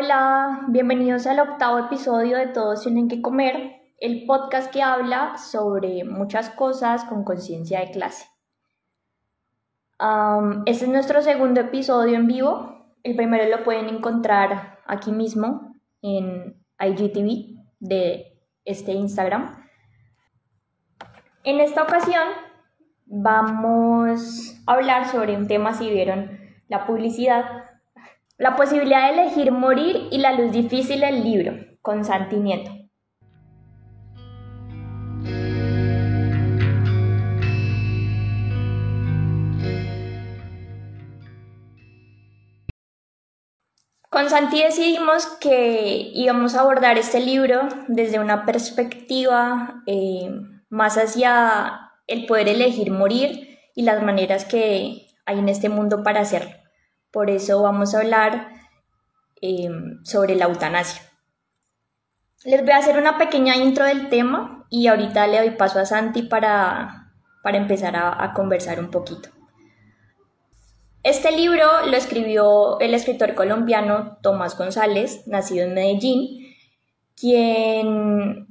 [0.00, 6.04] Hola, bienvenidos al octavo episodio de Todos tienen que comer, el podcast que habla sobre
[6.04, 8.24] muchas cosas con conciencia de clase.
[10.66, 12.94] este es nuestro segundo episodio en vivo.
[13.02, 19.66] El primero lo pueden encontrar aquí mismo en IGTV de este Instagram.
[21.42, 22.28] En esta ocasión
[23.04, 26.38] vamos a hablar sobre un tema, si vieron
[26.68, 27.67] la publicidad,
[28.38, 32.70] la posibilidad de elegir morir y la luz difícil del libro, con sentimiento.
[44.08, 50.30] Con Santi decidimos que íbamos a abordar este libro desde una perspectiva eh,
[50.70, 56.20] más hacia el poder elegir morir y las maneras que hay en este mundo para
[56.20, 56.67] hacerlo.
[57.10, 58.52] Por eso vamos a hablar
[59.40, 61.02] em, sobre la eutanasia.
[62.44, 65.86] Les voy a hacer una pequeña intro del tema y ahorita le doy paso a
[65.86, 67.12] Santi para,
[67.44, 69.30] empezar a, a conversar un poquito.
[71.02, 76.54] Este libro lo escribió el escritor colombiano Tomás González, nacido en Medellín,
[77.16, 78.46] quien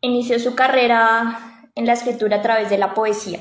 [0.00, 3.40] inició su carrera en la escritura a través de la poesía.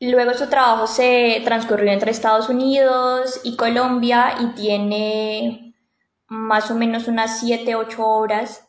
[0.00, 5.74] Luego su trabajo se transcurrió entre Estados Unidos y Colombia y tiene
[6.28, 8.68] más o menos unas 7, 8 obras.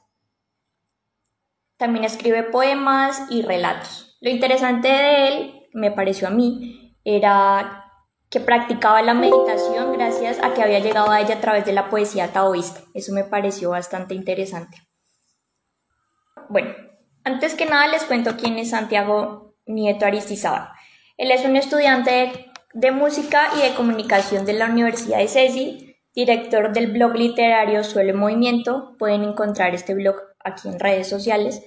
[1.76, 4.18] También escribe poemas y relatos.
[4.22, 7.92] Lo interesante de él, me pareció a mí, era
[8.30, 11.90] que practicaba la meditación gracias a que había llegado a ella a través de la
[11.90, 12.82] poesía taoísta.
[12.94, 14.78] Eso me pareció bastante interesante.
[16.50, 16.74] Bueno,
[17.24, 20.77] antes que nada les cuento quién es Santiago Nieto Aristizábal.
[21.18, 26.72] Él es un estudiante de, música y de comunicación de la Universidad de Ceci, director
[26.72, 28.96] del blog literario Suelo Movimiento.
[29.00, 31.66] Pueden encontrar este blog aquí en redes sociales.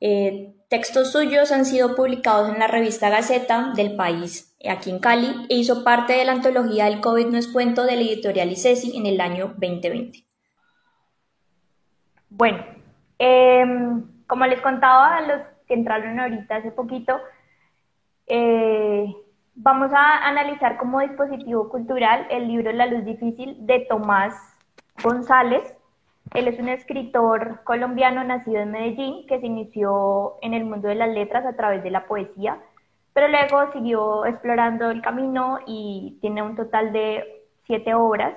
[0.00, 5.46] Eh, textos suyos han sido publicados en la revista Gaceta del País, aquí en Cali,
[5.48, 8.96] e hizo parte de la antología del COVID no es cuento de la editorial ICESI
[8.96, 10.24] en el año 2020.
[12.30, 12.64] Bueno,
[13.18, 17.20] em, como les contaba a los que entraron ahorita hace poquito,
[18.26, 19.14] eh,
[19.54, 24.34] vamos a analizar como dispositivo cultural el libro La luz difícil de Tomás
[25.02, 25.74] González.
[26.34, 30.94] Él es un escritor colombiano nacido en Medellín que se inició en el mundo de
[30.94, 32.58] las letras a través de la poesía,
[33.12, 38.34] pero luego siguió explorando el camino y tiene un total de siete obras.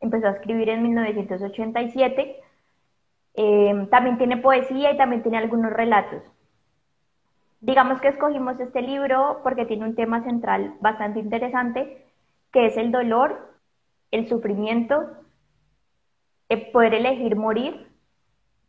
[0.00, 2.36] Empezó a escribir en 1987.
[3.34, 6.22] Eh, también tiene poesía y también tiene algunos relatos.
[7.66, 12.06] Digamos que escogimos este libro porque tiene un tema central bastante interesante,
[12.52, 13.58] que es el dolor,
[14.12, 15.04] el sufrimiento,
[16.48, 17.90] el poder elegir morir,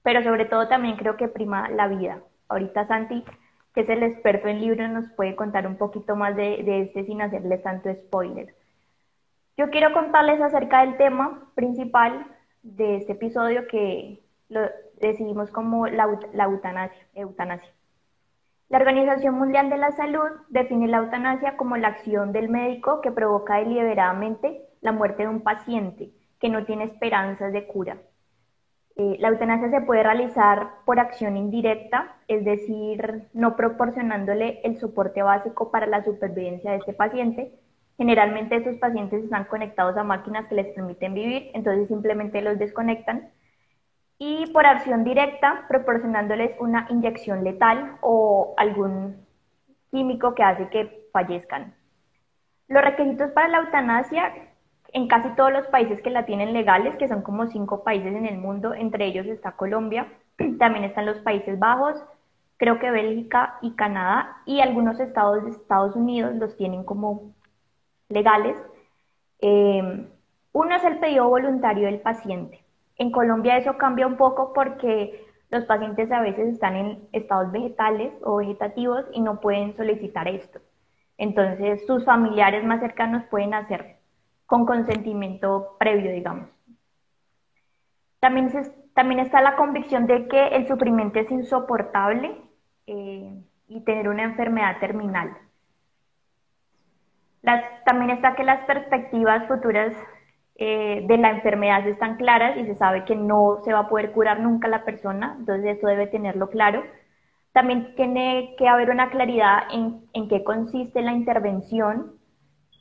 [0.02, 2.24] pero sobre todo también creo que prima la vida.
[2.48, 3.24] Ahorita Santi,
[3.76, 7.22] que es el experto en libros, nos puede contar un poquito más de, este sin
[7.22, 8.56] hacerle tanto spoiler.
[9.58, 12.26] Yo quiero contarles acerca del tema principal
[12.64, 14.62] de este episodio que lo
[15.00, 16.08] decidimos como la
[17.14, 17.77] eutanasia.
[18.70, 23.14] La Organización Mundial de la Salud define la eutanasia como la acción del médico que
[23.14, 27.98] provoca deliberadamente la muerte de un paciente que no tiene esperanzas de cura.
[28.98, 35.24] Eh, la eutanasia se puede realizar por acción indirecta, es decir, no proporcionándole el soporte
[35.24, 37.54] básico para la supervivencia de este paciente.
[37.96, 43.30] Generalmente estos pacientes están conectados a máquinas que les permiten vivir, entonces simplemente los desconectan
[44.20, 49.26] y por acción directa proporcionándoles una inyección letal o algún
[49.92, 51.76] químico que hace que fallezcan.
[52.68, 54.34] Los requisitos para la eutanasia
[54.94, 58.26] en casi todos los países que la tienen legales, que son como cinco países en
[58.26, 60.08] el mundo, entre ellos está Colombia,
[60.60, 62.04] también están los Países Bajos,
[62.58, 67.34] creo que Bélgica y Canadá, y algunos estados de Estados Unidos los tienen como
[68.10, 68.58] legales.
[69.40, 70.08] Eh,
[70.54, 72.67] uno es el pedido voluntario del paciente.
[72.98, 78.14] En Colombia eso cambia un poco porque los pacientes a veces están en estados vegetales
[78.24, 80.60] o vegetativos y no pueden solicitar esto.
[81.18, 83.98] Entonces sus familiares más cercanos pueden hacerlo
[84.48, 86.50] con consentimiento previo, digamos.
[88.20, 92.42] También, está la convicción de que el sufrimiento es insoportable
[92.88, 93.32] eh,
[93.68, 95.38] y tener una enfermedad terminal.
[97.86, 99.94] también está que las perspectivas futuras
[100.60, 104.12] eh, de la enfermedad están claras y se sabe que no se va a poder
[104.12, 106.84] curar nunca la persona, entonces eso debe tenerlo claro.
[107.54, 112.14] También tiene que haber una claridad en, en qué consiste la intervención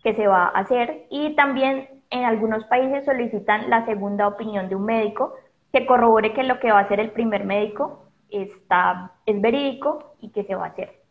[0.03, 4.77] que se va a hacer y también en algunos países solicitan la segunda opinión de
[4.77, 5.35] un médico
[5.73, 10.31] que corrobore que lo que va a hacer el primer médico está, es verídico y
[10.31, 11.06] que se va a hacer.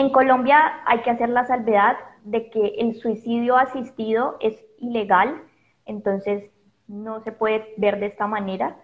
[0.00, 1.94] En Colombia hay que hacer la salvedad
[2.24, 5.42] de que el suicidio asistido es ilegal,
[5.84, 6.50] entonces
[6.88, 8.78] no se puede ver de esta manera.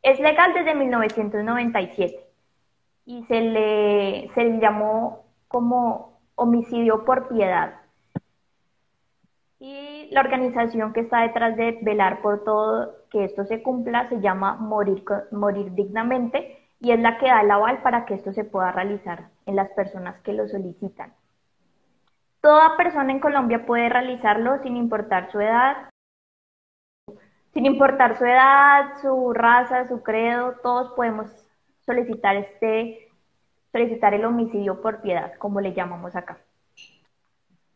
[0.00, 2.18] Es legal desde 1997
[3.04, 7.74] y se le, se le llamó como homicidio por piedad.
[9.58, 14.22] Y la organización que está detrás de velar por todo que esto se cumpla se
[14.22, 18.44] llama Morir, Morir Dignamente y es la que da el aval para que esto se
[18.44, 21.12] pueda realizar en las personas que lo solicitan.
[22.40, 25.88] Toda persona en Colombia puede realizarlo sin importar su edad,
[27.52, 31.30] sin importar su edad, su raza, su credo, todos podemos
[31.86, 33.08] solicitar este
[33.72, 36.38] solicitar el homicidio por piedad, como le llamamos acá.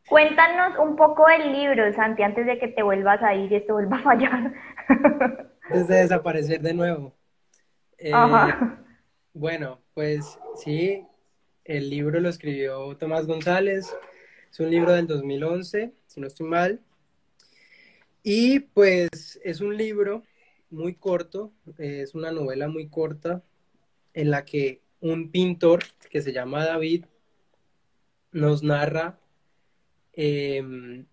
[0.08, 3.74] Cuéntanos un poco del libro, Santi, antes de que te vuelvas a ir y esto
[3.74, 4.52] vuelva a fallar.
[5.64, 7.14] Antes de desaparecer de nuevo.
[7.98, 8.78] Eh, Ajá.
[9.34, 11.06] Bueno, pues sí,
[11.68, 13.94] el libro lo escribió Tomás González.
[14.50, 16.80] Es un libro del 2011, si no estoy mal.
[18.24, 20.24] Y pues es un libro
[20.70, 23.44] muy corto, es una novela muy corta
[24.12, 27.04] en la que un pintor que se llama David
[28.32, 29.20] nos narra
[30.20, 31.06] Em,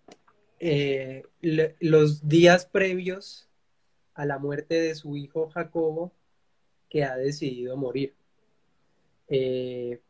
[0.58, 3.48] eh, los días previos
[4.14, 6.12] a la muerte de su hijo Jacobo,
[6.88, 8.16] que ha decidido morir.
[9.28, 10.00] Eh,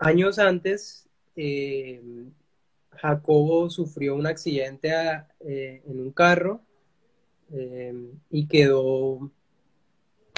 [0.00, 2.32] años antes, em,
[2.92, 4.90] Jacobo sufrió un accidente
[5.40, 6.60] eh, en un carro
[7.50, 9.30] em, y quedó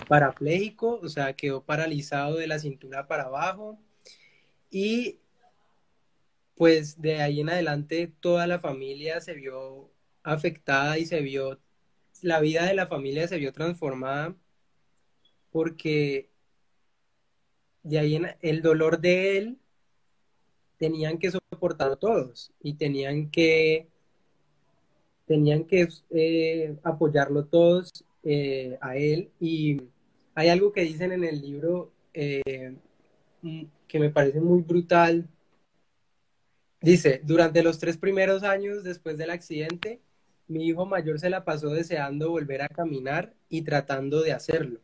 [0.09, 3.79] parapléjico, o sea, quedó paralizado de la cintura para abajo.
[4.71, 5.21] Y
[6.57, 9.91] pues de ahí en adelante toda la familia se vio
[10.23, 11.61] afectada y se vio,
[12.23, 14.35] la vida de la familia se vio transformada
[15.51, 16.31] porque
[17.89, 19.59] de ahí en el dolor de él
[20.79, 23.89] tenían que soportarlo todos y tenían que
[25.27, 29.83] tenían que eh, apoyarlo todos eh, a él y
[30.35, 32.75] hay algo que dicen en el libro eh,
[33.89, 35.29] que me parece muy brutal
[36.81, 40.01] Dice, durante los tres primeros años después del accidente,
[40.47, 44.81] mi hijo mayor se la pasó deseando volver a caminar y tratando de hacerlo.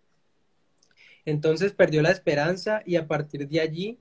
[1.25, 3.99] Entonces perdió la esperanza y a partir de allí,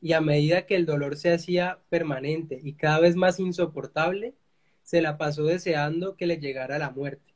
[0.00, 4.34] y a medida que el dolor se hacía permanente y cada vez más insoportable,
[4.82, 7.32] se la pasó deseando que le llegara la muerte.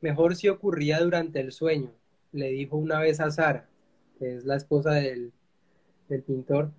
[0.00, 1.92] Mejor si ocurría durante el sueño,
[2.32, 3.68] le dijo una vez a Sara,
[4.18, 5.32] que es la esposa del,
[6.08, 6.72] del pintor,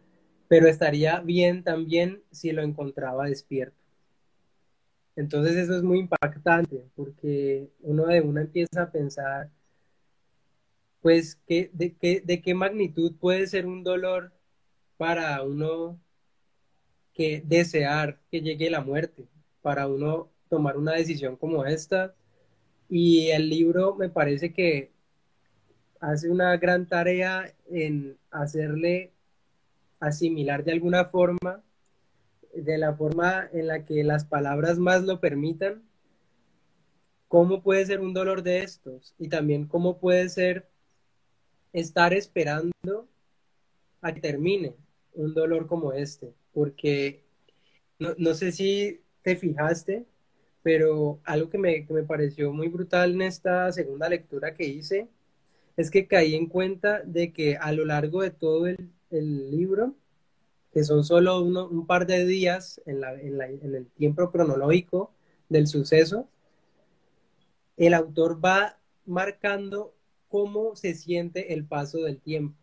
[0.48, 3.78] pero estaría bien también si lo encontraba despierto.
[5.16, 9.50] Entonces eso es muy impactante porque uno de uno empieza a pensar,
[11.02, 14.34] pues, ¿qué, de, qué, ¿de qué magnitud puede ser un dolor
[14.98, 16.00] para uno
[17.14, 19.28] que desear que llegue la muerte,
[19.62, 22.16] para uno tomar una decisión como esta?
[22.90, 24.92] Y el libro me parece que
[26.00, 29.14] hace una gran tarea en hacerle
[30.00, 31.64] asimilar de alguna forma,
[32.54, 35.84] de la forma en la que las palabras más lo permitan,
[37.28, 40.71] cómo puede ser un dolor de estos y también cómo puede ser
[41.74, 43.08] estar esperando
[44.02, 44.76] a que termine
[45.14, 47.24] un dolor como este, porque
[48.00, 50.06] no, sé si te fijaste,
[50.64, 55.08] pero algo que me, que me pareció muy brutal en esta segunda lectura que hice
[55.78, 59.96] es que caí en cuenta de que a lo largo de todo el, el libro,
[60.72, 65.12] que son solo un par de días en, en, el tiempo cronológico
[65.50, 66.28] del suceso,
[67.78, 69.94] el autor va marcando
[70.32, 72.56] cómo se siente el paso del tiempo,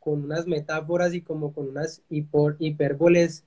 [0.00, 3.44] con unas metáforas y como con unas hipérboles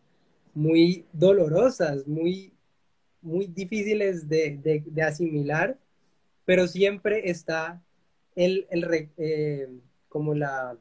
[0.54, 2.54] muy dolorosas, muy,
[3.22, 5.78] muy difíciles de, asimilar,
[6.46, 7.84] pero siempre está
[8.36, 9.68] el, el eh,
[10.08, 10.78] como la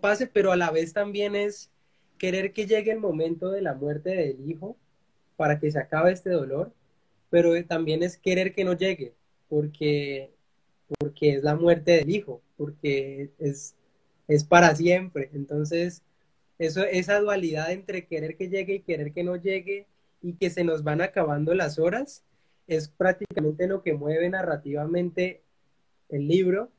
[0.00, 1.70] pase, pero a la vez también es
[2.18, 4.76] querer que llegue el momento de la muerte del hijo
[5.36, 6.72] para que se acabe este dolor,
[7.30, 9.14] pero también es querer que no llegue,
[9.48, 10.32] porque,
[10.98, 13.74] porque es la muerte del hijo, porque es,
[14.28, 15.30] es para siempre.
[15.34, 16.02] Entonces,
[16.58, 19.86] eso, esa dualidad entre querer que llegue y querer que no llegue
[20.22, 22.22] y que se nos van acabando las horas,
[22.66, 25.42] es prácticamente lo que mueve narrativamente
[26.08, 26.70] el libro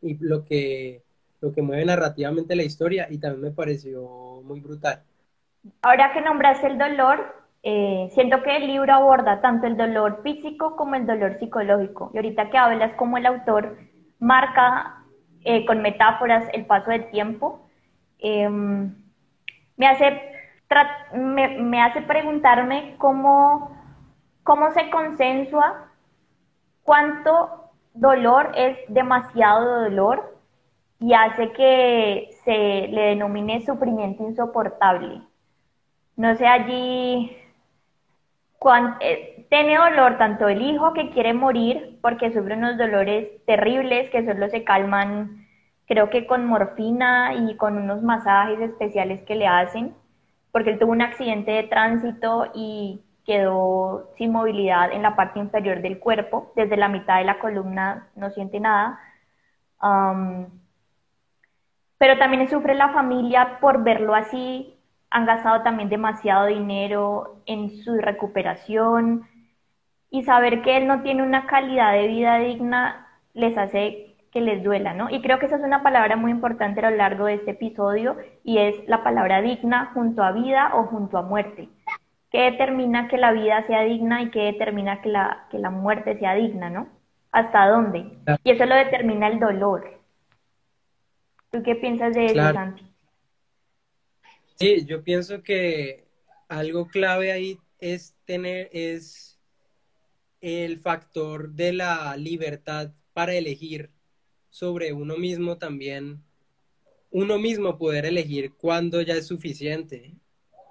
[0.00, 1.02] y lo que
[1.40, 5.02] lo que mueve narrativamente la historia y también me pareció muy brutal.
[5.82, 10.76] Ahora que nombraste el dolor, Eh, siento que el libro aborda tanto el dolor físico
[10.76, 12.10] como el dolor psicológico.
[12.12, 13.78] Y ahorita que hablas como el autor
[14.18, 15.02] marca
[15.44, 17.66] eh, con metáforas el paso del tiempo,
[18.18, 18.94] em,
[19.78, 20.20] me, hace
[21.14, 23.70] me, hace preguntarme cómo,
[24.42, 25.90] cómo se consensua
[26.82, 30.38] cuánto dolor es demasiado dolor
[31.00, 35.22] y hace que se le denomine sufrimiento insoportable.
[36.16, 37.34] No sé allí
[39.00, 44.24] eh, tiene dolor tanto el hijo que quiere morir porque sufre unos dolores terribles que
[44.24, 45.46] solo se calman
[45.86, 49.94] creo que con morfina y con unos masajes especiales que le hacen
[50.52, 55.80] porque él tuvo un accidente de tránsito y quedó sin movilidad en la parte inferior
[55.80, 59.00] del cuerpo, desde la mitad de la columna no siente nada.
[61.98, 64.73] pero también sufre la familia por verlo así,
[65.14, 69.22] han gastado también demasiado dinero en su recuperación
[70.10, 74.64] y saber que él no tiene una calidad de vida digna les hace que les
[74.64, 75.08] duela, ¿no?
[75.10, 78.16] Y creo que esa es una palabra muy importante a lo largo de este episodio
[78.42, 81.68] y es la palabra digna junto a vida o junto a muerte.
[82.32, 86.18] ¿Qué determina que la vida sea digna y qué determina que la, que la muerte
[86.18, 86.88] sea digna, ¿no?
[87.30, 88.18] ¿Hasta dónde?
[88.42, 90.00] Y eso lo determina el dolor.
[91.52, 92.93] ¿Tú qué piensas de eso, Santi?
[94.56, 96.04] Sí, yo pienso que
[96.48, 99.38] algo clave ahí es tener, es
[100.40, 103.90] el factor de la libertad para elegir
[104.50, 106.22] sobre uno mismo también,
[107.10, 110.14] uno mismo poder elegir cuándo ya es suficiente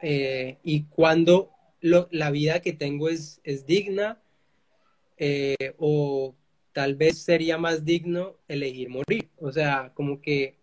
[0.01, 4.21] eh, y cuándo la vida que tengo es, es digna
[5.17, 6.33] eh, o
[6.71, 9.29] tal vez sería más digno elegir morir.
[9.37, 10.57] O sea, como que,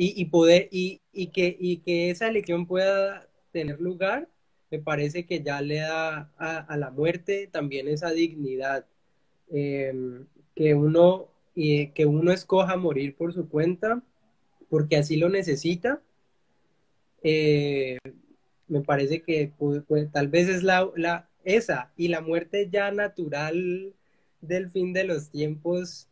[0.00, 1.00] y, poder, y,
[1.32, 4.28] que, y que esa elección pueda tener lugar,
[4.70, 8.86] me parece que ya le da a, la muerte también esa dignidad.
[9.50, 14.02] Em, que uno, que uno escoja morir por su cuenta,
[14.70, 16.00] porque así lo necesita.
[17.22, 17.98] Eh,
[18.68, 19.52] me parece que
[20.12, 23.94] tal vez es la, la, esa y la muerte ya natural
[24.40, 26.07] del fin de los tiempos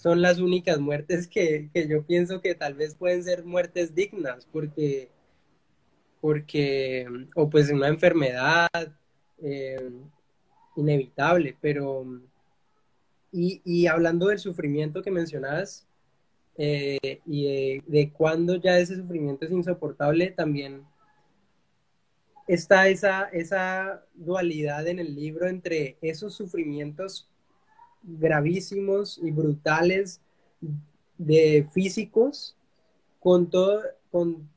[0.00, 5.10] son las únicas muertes que, yo pienso que tal vez pueden ser muertes dignas, porque,
[6.22, 8.70] porque o pues una enfermedad
[9.42, 9.90] eh,
[10.76, 12.06] inevitable, pero,
[13.30, 15.86] y, hablando del sufrimiento que mencionabas,
[16.56, 20.82] eh, y de, de cuando ya ese sufrimiento es insoportable, también
[22.46, 27.29] está esa, esa dualidad en el libro entre esos sufrimientos
[28.02, 30.20] gravísimos y brutales
[31.18, 32.56] de físicos
[33.18, 34.48] con todo, con,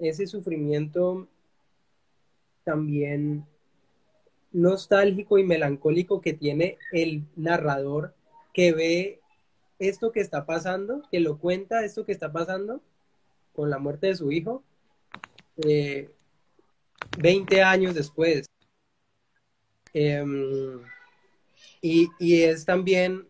[0.00, 1.28] ese sufrimiento
[2.62, 3.44] también
[4.52, 8.14] nostálgico y melancólico que tiene el narrador
[8.52, 9.20] que ve
[9.78, 12.80] esto que está pasando, que lo cuenta esto que está pasando
[13.54, 14.62] con la muerte de su hijo,
[15.66, 16.10] eh,
[17.18, 18.46] 20 años después.
[19.92, 20.80] Em,
[21.86, 23.28] y, es también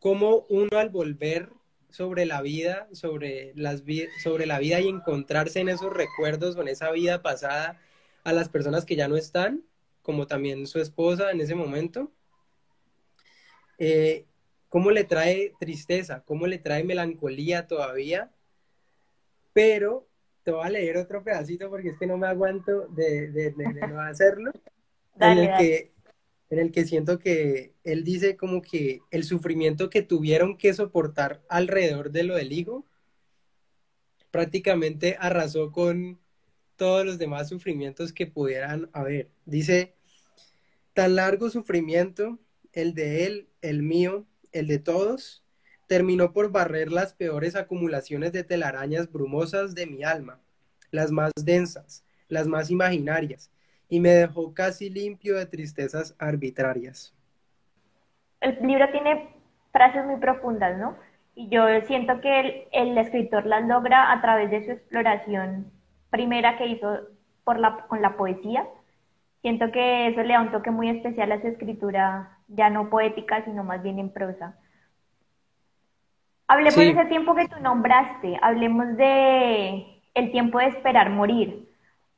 [0.00, 1.50] como uno al volver
[1.90, 3.84] sobre la vida, sobre, las
[4.20, 7.80] sobre la vida y encontrarse en esos recuerdos o en esa vida pasada
[8.24, 9.62] a las personas que ya no están,
[10.02, 12.10] como también su esposa en ese momento,
[13.78, 14.26] eh,
[14.68, 18.32] cómo le trae tristeza, cómo le trae melancolía todavía,
[19.52, 20.08] pero
[20.42, 23.54] te voy a leer otro pedacito porque es que no me aguanto de,
[23.88, 24.50] no hacerlo.
[25.20, 25.95] en, el que,
[26.50, 31.42] en el que siento que él dice como que el sufrimiento que tuvieron que soportar
[31.48, 32.84] alrededor de lo del higo
[34.30, 36.20] prácticamente arrasó con
[36.76, 39.30] todos los demás sufrimientos que pudieran haber.
[39.46, 39.94] Dice,
[40.92, 42.38] tan largo sufrimiento,
[42.72, 45.42] el de él, el mío, el de todos,
[45.86, 50.40] terminó por barrer las peores acumulaciones de telarañas brumosas de mi alma,
[50.90, 53.50] las más densas, las más imaginarias,
[53.88, 57.14] y me dejó casi limpio de tristezas arbitrarias.
[58.40, 59.28] El libro tiene
[59.72, 60.96] frases muy profundas, ¿no?
[61.34, 65.70] Y yo siento que el, escritor las logra a través de su exploración
[66.10, 67.00] primera que hizo
[67.44, 68.66] por la, con la poesía.
[69.42, 73.44] Siento que eso le da un toque muy especial a su escritura, ya no poética,
[73.44, 74.56] sino más bien en prosa.
[76.48, 81.65] Hablemos de ese tiempo que tú nombraste, hablemos de el tiempo de esperar morir.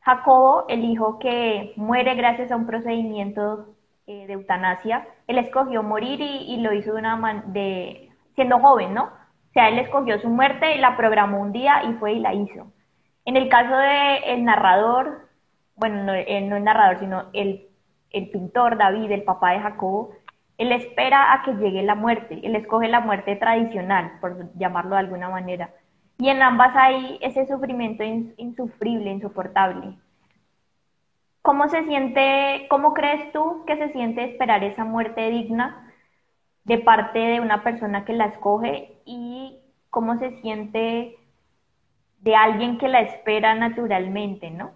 [0.00, 3.74] Jacobo, el hijo que muere gracias a un procedimiento
[4.06, 9.04] eh, de eutanasia, él escogió morir y, lo hizo de una de siendo joven, ¿no?
[9.04, 12.32] O sea, él escogió su muerte y la programó un día y fue y la
[12.34, 12.72] hizo.
[13.24, 15.28] En el caso del el narrador,
[15.76, 17.68] bueno, no, el, no el narrador, sino el,
[18.10, 20.12] el pintor David, el papá de Jacobo,
[20.56, 25.00] él espera a que llegue la muerte, él escoge la muerte tradicional, por llamarlo de
[25.00, 25.70] alguna manera.
[26.18, 29.96] Y en ambas hay ese sufrimiento insufrible, insoportable.
[31.42, 35.94] ¿Cómo se siente, cómo crees tú que se siente esperar esa muerte digna
[36.64, 39.58] de parte de una persona que la escoge y
[39.90, 41.16] cómo se siente
[42.20, 44.72] de alguien que la espera naturalmente, ¿no?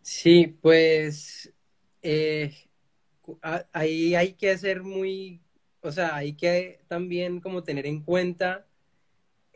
[0.00, 1.52] Sí, pues
[2.00, 2.54] eh,
[3.72, 5.42] ahí hay que hacer muy,
[5.80, 8.66] o sea, hay que también como tener en cuenta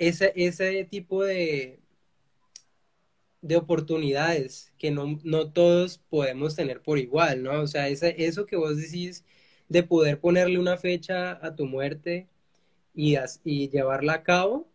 [0.01, 1.79] ese, ese tipo de,
[3.43, 7.61] de oportunidades que no, no todos podemos tener por igual, ¿no?
[7.63, 9.25] O sea, eso que vos decís
[9.69, 12.29] de poder ponerle una fecha a tu muerte
[12.95, 14.69] y, y llevarla a cabo,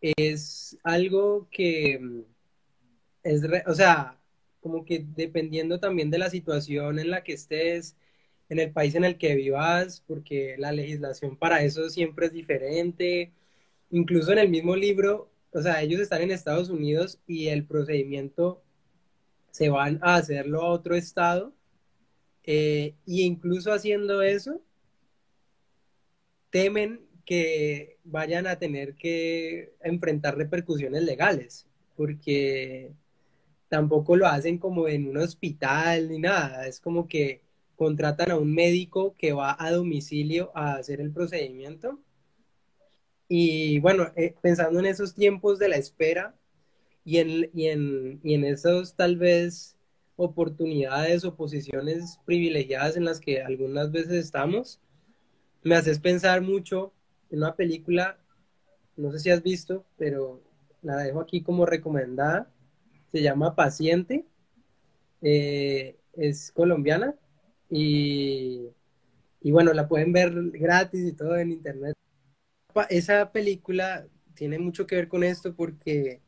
[0.00, 2.20] es algo que mm,
[3.24, 4.18] es, o sea,
[4.60, 7.96] como que dependiendo también de la situación en la que estés,
[8.48, 13.32] en el país en el que vivas, porque la legislación para eso siempre es diferente.
[13.90, 18.62] Incluso en el mismo libro, o sea, ellos están en Estados Unidos y el procedimiento
[19.50, 21.52] se van a hacerlo a otro estado.
[22.44, 24.62] Eh, y incluso haciendo eso,
[26.50, 31.66] temen que vayan a tener que enfrentar repercusiones legales,
[31.96, 32.92] porque
[33.68, 37.42] tampoco lo hacen como en un hospital ni nada, es como que
[37.76, 42.00] contratan a un médico que va a domicilio a hacer el procedimiento.
[43.28, 46.34] Y bueno, eh, pensando en esos tiempos de la espera
[47.04, 49.76] y en, y en, y en esos tal vez
[50.16, 54.80] oportunidades o posiciones privilegiadas en las que algunas veces estamos,
[55.62, 56.92] me haces pensar mucho
[57.30, 58.18] en una película,
[58.96, 60.42] no sé si has visto, pero
[60.82, 62.50] la dejo aquí como recomendada,
[63.12, 64.24] se llama Paciente,
[65.22, 67.14] eh, es colombiana
[67.70, 68.68] y,
[69.40, 71.94] y bueno, la pueden ver gratis y todo en internet.
[72.84, 76.20] Esa película tiene mucho que ver con esto porque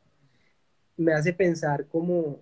[0.97, 2.39] me hace pensar como,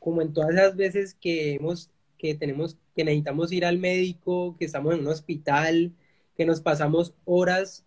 [0.00, 4.64] como en todas las veces que hemos, que tenemos, que necesitamos ir al médico, que
[4.64, 5.92] estamos en un hospital,
[6.36, 7.84] que nos pasamos horas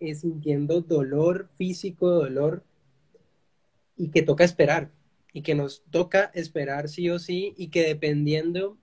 [0.00, 2.64] eh, sintiendo dolor físico, dolor,
[3.96, 4.90] y que toca esperar,
[5.32, 8.78] y que nos toca esperar sí o sí, y que dependiendo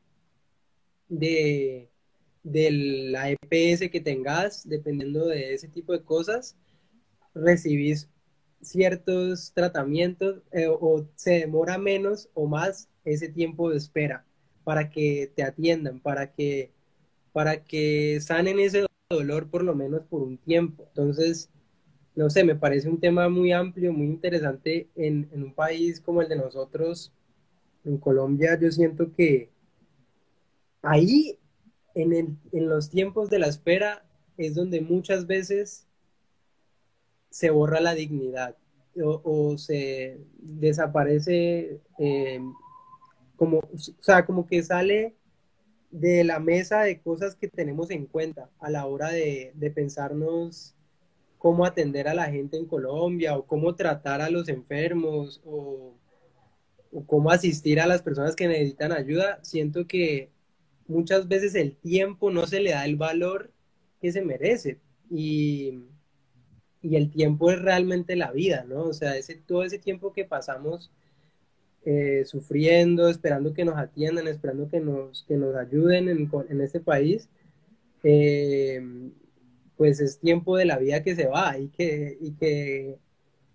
[1.10, 1.90] de,
[2.52, 2.72] de
[3.12, 6.56] la EPS que tengas, dependiendo de ese tipo de cosas,
[7.34, 8.10] recibís
[8.62, 14.26] ciertos tratamientos eh, o se demora menos o más ese tiempo de espera
[14.64, 16.72] para que te atiendan, para que
[17.34, 20.86] para que sanen ese dolor por lo menos por un tiempo.
[20.88, 21.50] Entonces,
[22.16, 26.30] no sé, me parece un tema muy amplio, muy interesante en, un país como el
[26.30, 27.12] de nosotros,
[27.86, 29.50] en Colombia, yo siento que
[30.82, 31.38] ahí,
[32.02, 34.06] en, en los tiempos de la espera,
[34.38, 35.88] es donde muchas veces
[37.30, 38.56] se borra la dignidad
[39.04, 42.42] o, se desaparece eh,
[43.36, 45.16] como, o sea, como que sale
[45.92, 50.74] de la mesa de cosas que tenemos en cuenta a la hora de, pensarnos
[51.38, 55.94] cómo atender a la gente en Colombia o cómo tratar a los enfermos o,
[57.06, 60.32] cómo asistir a las personas que necesitan ayuda, siento que
[60.88, 63.52] muchas veces el tiempo no se le da el valor
[64.02, 65.80] que se merece y,
[66.82, 68.84] y el tiempo es realmente la vida, ¿no?
[68.84, 70.92] O sea, ese, todo ese tiempo que pasamos
[71.86, 76.80] eh, sufriendo, esperando que nos atiendan, esperando que nos, que nos ayuden en, en este
[76.80, 77.30] país,
[78.04, 78.82] eh,
[79.78, 82.98] pues es tiempo de la vida que se va y que, y que,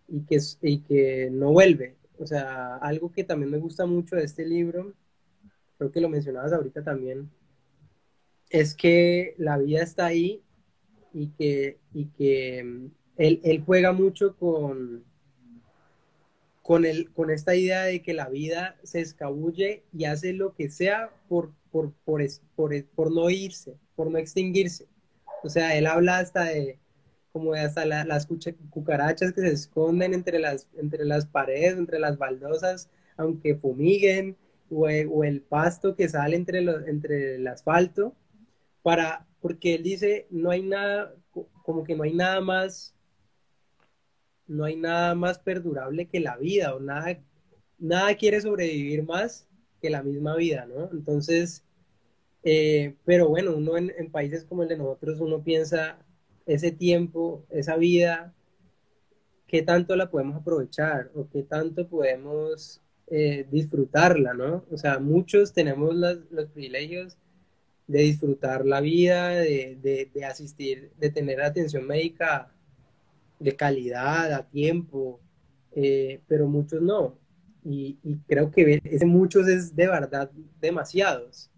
[0.09, 1.97] y que, y que no vuelve.
[2.19, 4.95] O sea, algo que también me gusta mucho de este libro,
[5.83, 7.29] creo que lo mencionabas ahorita también,
[8.51, 10.43] es que la vida está ahí
[11.13, 15.05] y que, y que mm, él, él juega mucho con,
[16.63, 20.71] con, el, con esta idea de que la vida se escabulle y hace lo que
[20.71, 22.23] sea por, por, por,
[22.55, 24.87] por, por no irse, por no extinguirse.
[25.43, 26.79] O sea, él habla hasta de
[27.33, 28.29] como hasta las
[28.71, 34.37] cucarachas que se esconden entre las, entre las paredes, entre las baldosas, aunque fumiguen,
[34.75, 38.15] o, el pasto que sale entre, el asfalto,
[38.83, 41.15] para, porque él dice, no hay nada,
[41.63, 42.95] como que no hay nada más
[44.47, 47.19] no hay nada más perdurable que la vida o nada,
[47.79, 49.49] nada quiere sobrevivir más
[49.81, 50.91] que la misma vida, ¿no?
[50.93, 51.65] Entonces,
[52.45, 55.99] eh, pero bueno, uno en, países como el de nosotros, uno piensa
[56.47, 58.35] ese tiempo, esa vida,
[59.47, 62.81] qué tanto la podemos aprovechar o qué tanto podemos
[63.15, 64.65] eh, disfrutarla, ¿no?
[64.71, 67.19] O sea, muchos tenemos los privilegios
[67.87, 72.51] de disfrutar la vida, de, asistir, de tener atención médica
[73.39, 75.21] de calidad, a tiempo,
[75.73, 77.19] eh, pero muchos no.
[77.63, 81.51] Y, creo que ese muchos es de verdad demasiados.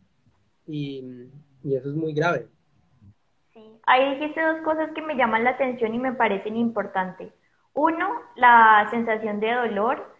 [0.67, 1.29] Y,
[1.63, 2.49] y eso es muy grave.
[3.53, 7.33] Sí, ahí dijiste dos cosas que me llaman la atención y me parecen importantes.
[7.75, 10.14] Uno, la sensación de dolor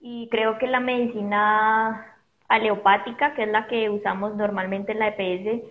[0.00, 2.16] y creo que la medicina
[2.48, 5.62] aleopática, que es la que usamos normalmente en la EPS,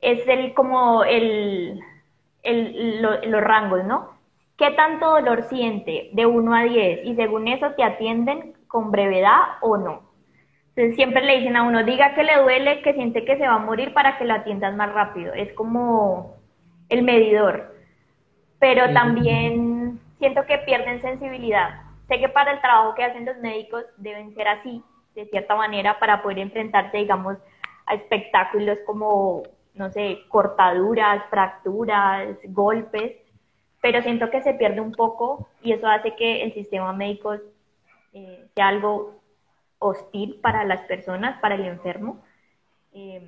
[0.00, 1.80] es el como el,
[2.42, 4.10] el los rangos, ¿no?
[4.56, 7.06] ¿Qué tanto dolor siente de 1 a 10?
[7.06, 10.02] Y según eso te atienden con brevedad o no.
[10.68, 13.54] Entonces siempre le dicen a uno, diga que le duele, que siente que se va
[13.54, 15.32] a morir para que lo atiendas más rápido.
[15.34, 16.36] Es como
[16.90, 17.74] el medidor.
[18.58, 21.89] Pero también siento que pierden sensibilidad.
[22.10, 24.82] Sé que para el trabajo que hacen los médicos deben ser así,
[25.14, 27.38] de cierta manera, para poder enfrentarse, digamos,
[27.86, 29.44] a espectáculos como,
[29.74, 33.12] no sé, cortaduras, fracturas, golpes,
[33.80, 37.34] pero siento que se pierde un poco y eso hace que el sistema médico
[38.12, 39.20] eh, sea algo
[39.78, 42.24] hostil para las personas, para el enfermo.
[42.92, 43.22] Eh,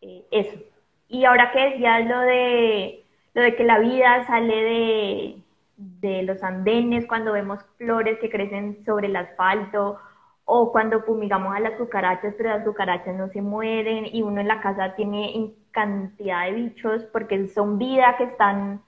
[0.00, 0.58] eh, eso.
[1.06, 3.04] Y ahora que decías lo de,
[3.34, 5.42] lo de que la vida sale de,
[5.78, 9.98] de los andenes, cuando vemos flores que crecen sobre el asfalto,
[10.44, 14.48] o cuando fumigamos a las cucarachas, pero las cucarachas no se mueren, y uno en
[14.48, 18.82] la casa tiene cantidad de bichos porque son vida que están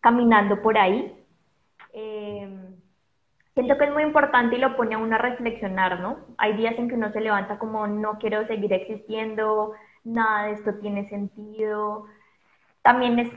[0.00, 1.16] caminando por ahí.
[1.94, 2.48] Eh,
[3.54, 6.18] siento que es muy importante y lo pone a uno a reflexionar, ¿no?
[6.36, 10.74] Hay días en que uno se levanta como no quiero seguir existiendo, nada de esto
[10.74, 12.06] tiene sentido.
[12.82, 13.30] También es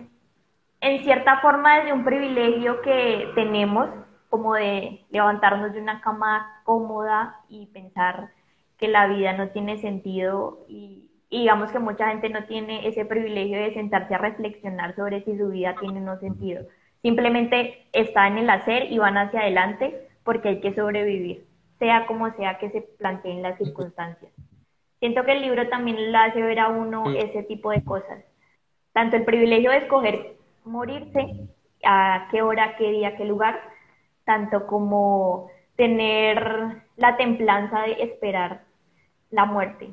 [0.82, 3.90] en cierta forma desde un privilegio que tenemos,
[4.30, 8.30] como de levantarnos de una cama cómoda y pensar
[8.78, 13.58] que la vida no tiene sentido y, digamos que mucha gente no tiene ese privilegio
[13.58, 16.64] de sentarse a reflexionar sobre si su vida tiene o no sentido.
[17.02, 21.46] Simplemente está en el hacer y van hacia adelante porque hay que sobrevivir,
[21.80, 24.32] sea como sea que se planteen las circunstancias.
[25.00, 28.24] Siento que el libro también le hace ver a uno ese tipo de cosas.
[28.94, 30.37] Tanto el privilegio de escoger
[30.68, 31.48] morirse,
[31.84, 33.60] a qué hora, qué día, qué lugar,
[34.26, 38.64] tanto como tener la templanza de esperar
[39.30, 39.90] la muerte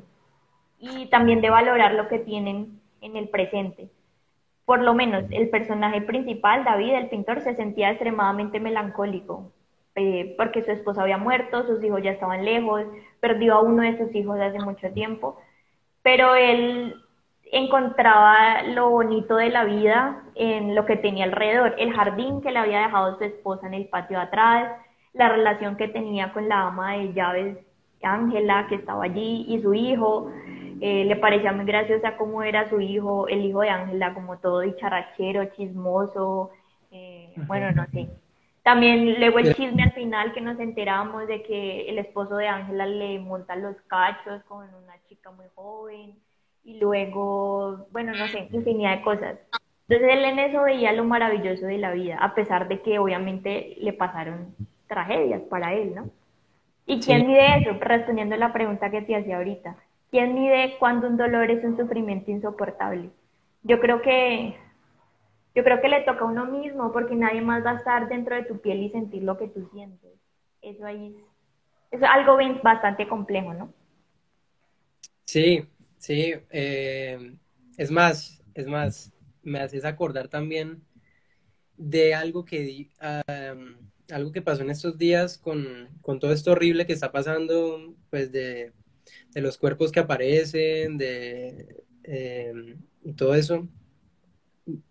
[0.79, 3.89] y también de valorar lo que tienen en el presente.
[4.65, 9.51] Por lo menos el personaje principal, David, el pintor, se sentía extremadamente melancólico
[9.95, 12.83] eh, porque su esposa había muerto, sus hijos ya estaban lejos,
[13.21, 15.37] perdió a uno de sus hijos hace mucho tiempo,
[16.01, 16.95] pero él
[17.55, 22.59] encontraba lo bonito de la vida en lo que tenía alrededor, el jardín que le
[22.59, 24.77] había dejado su esposa en el patio de atrás,
[25.13, 27.57] la relación que tenía con la ama de llaves,
[28.03, 30.29] Ángela, que estaba allí, y su hijo.
[30.81, 34.59] Eh, le parecía muy graciosa cómo era su hijo, el hijo de Ángela, como todo
[34.59, 36.51] dicharachero, chismoso,
[36.91, 38.09] eh, bueno, no sé.
[38.63, 42.85] También luego el chisme al final que nos enteramos de que el esposo de Ángela
[42.85, 46.15] le monta los cachos con una chica muy joven
[46.65, 49.37] y luego, bueno, no sé, infinidad de cosas.
[49.87, 53.75] Entonces él en eso veía lo maravilloso de la vida, a pesar de que obviamente
[53.79, 54.55] le pasaron
[54.87, 56.09] tragedias para él, ¿no?
[56.87, 57.77] ¿Y quién mide eso?
[57.79, 59.75] Respondiendo a la pregunta que te hacía ahorita.
[60.09, 63.09] ¿Quién mide cuando un dolor es un sufrimiento insoportable?
[63.63, 64.55] Yo creo que
[65.55, 68.35] yo creo que le toca a uno mismo porque nadie más va a estar dentro
[68.35, 70.11] de tu piel y sentir lo que tú sientes.
[70.61, 71.15] Eso ahí
[71.91, 73.69] es, es algo bastante complejo, ¿no?
[75.25, 75.67] Sí,
[76.05, 77.35] Sí, eh,
[77.77, 80.83] es más, es más, me haces acordar también
[81.77, 82.91] de algo que,
[84.11, 85.89] algo que pasó en estos días con,
[86.19, 88.71] todo esto horrible que está pasando, pues de,
[89.33, 93.67] los cuerpos que aparecen, de em, y todo eso.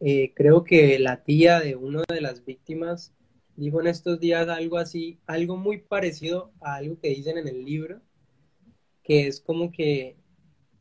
[0.01, 3.15] Eh, creo que la tía de una de las víctimas
[3.55, 7.65] dijo en estos días algo así, algo muy parecido a algo que dicen en el
[7.65, 8.03] libro,
[9.05, 10.17] que es como que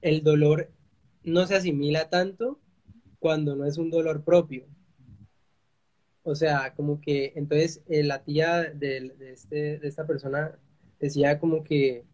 [0.04, 0.70] el dolor
[1.24, 2.60] no se asimila tanto
[3.20, 4.66] cuando no es un dolor propio.
[6.24, 10.60] O sea, como que entonces eh, la tía de, este, de, esta persona
[11.00, 12.06] decía como que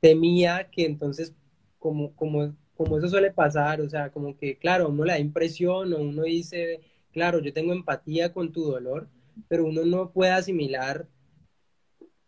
[0.00, 1.34] temía que entonces,
[1.78, 5.92] como, como, como eso suele pasar, o sea, como que, claro, uno le da impresión
[5.92, 6.80] o uno dice,
[7.12, 9.08] claro, yo tengo empatía con tu dolor,
[9.48, 11.08] pero uno no puede asimilar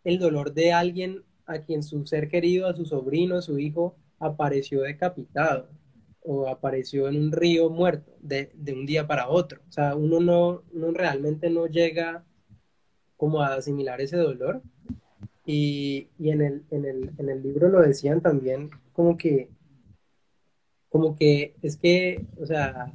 [0.03, 3.95] el dolor de alguien a quien su ser querido, a su sobrino, a su hijo,
[4.25, 5.69] apareció decapitado
[6.21, 9.61] o apareció en un río muerto de, un día para otro.
[9.67, 12.23] O sea, uno no, realmente no llega
[13.17, 14.61] como a asimilar ese dolor.
[15.45, 19.49] Y, en, el, en, el, en el libro lo decían también como que,
[20.87, 22.93] como que es que, o sea,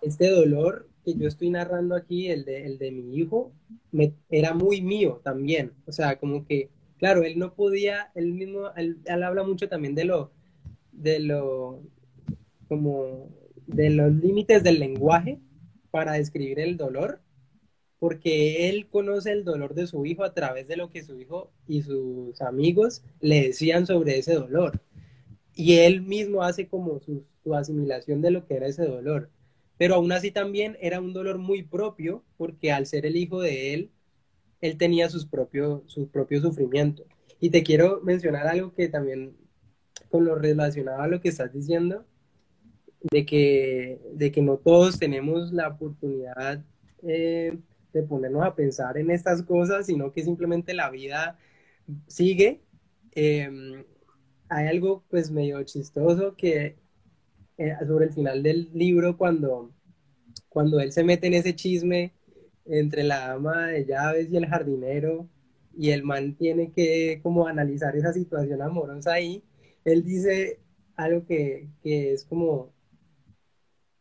[0.00, 3.52] este dolor que yo estoy narrando aquí, el de, el de mi hijo,
[3.90, 5.72] me, era muy mío también.
[5.86, 6.70] O sea, como que,
[7.02, 10.30] claro, él no podía, él mismo, él, habla mucho también de lo,
[10.92, 11.82] de lo,
[12.68, 13.28] como,
[13.66, 15.40] de los límites del lenguaje
[15.90, 17.20] para describir el dolor,
[17.98, 21.50] porque él conoce el dolor de su hijo a través de lo que su hijo
[21.66, 24.80] y sus amigos le decían sobre ese dolor.
[25.56, 29.28] Y él mismo hace como su, su asimilación de lo que era ese dolor
[29.76, 33.74] pero aún así también era un dolor muy propio porque al ser el hijo de
[33.74, 33.90] él,
[34.62, 37.04] él tenía sus propios, su propio sufrimiento.
[37.40, 39.36] Y te quiero mencionar algo que también
[40.08, 42.06] con lo relacionado a lo que estás diciendo,
[43.10, 46.64] de que, de que no todos tenemos la oportunidad
[47.02, 47.58] eh,
[47.92, 51.36] de ponernos a pensar en estas cosas, sino que simplemente la vida
[52.06, 52.62] sigue.
[53.12, 53.84] Em,
[54.48, 56.76] hay algo pues medio chistoso que
[57.58, 59.72] eh, sobre el final del libro cuando,
[60.48, 62.12] cuando él se mete en ese chisme
[62.64, 65.28] entre la ama de llaves y el jardinero
[65.76, 69.42] y el man tiene que como analizar esa situación amorosa ahí,
[69.84, 70.60] él dice
[70.96, 72.72] algo que, que es como,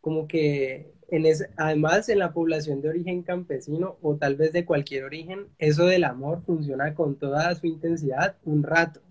[0.01, 1.25] como que en
[1.57, 6.05] además en la población de origen campesino o tal vez de cualquier origen, eso del
[6.05, 9.01] amor funciona con toda su intensidad un rato,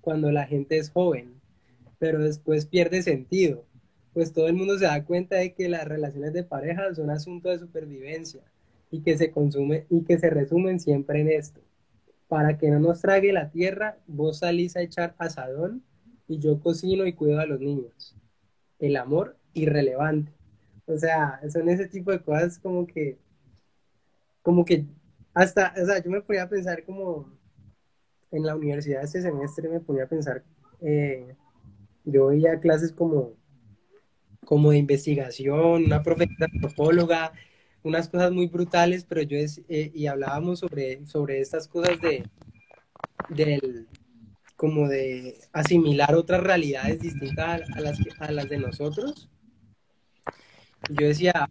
[0.00, 1.40] cuando la gente es joven,
[1.98, 3.64] pero después pierde sentido.
[4.12, 7.48] Pues todo el mundo se da cuenta de que las relaciones de pareja son asunto
[7.48, 8.42] de supervivencia
[8.90, 11.60] y que se consume y que se resumen siempre en esto.
[12.28, 15.82] Para que no nos trague la tierra, vos salís a echar asadón
[16.28, 18.16] y yo cocino y cuido a los niños.
[18.78, 20.32] El amor irrelevante.
[20.86, 23.18] O sea, son ese tipo de cosas como que,
[24.42, 24.86] como que
[25.34, 27.30] hasta, o sea, yo me ponía a pensar como
[28.30, 30.44] en la universidad este semestre, me ponía a pensar,
[30.80, 31.36] eh,
[32.04, 33.34] yo veía clases como
[34.44, 37.32] como de investigación, una profesora antropóloga,
[37.82, 42.24] unas cosas muy brutales, pero yo es, eh, y hablábamos sobre, sobre estas cosas de,
[43.28, 43.86] del,
[44.56, 49.28] como de asimilar otras realidades distintas a, las, a las de nosotros.
[50.90, 51.48] Yo decía,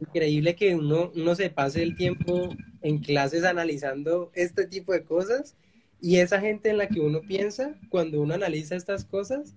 [0.00, 5.56] increíble que uno, uno se pase el tiempo en clases analizando este tipo de cosas
[6.00, 9.54] y esa gente en la que uno piensa, cuando uno analiza estas cosas,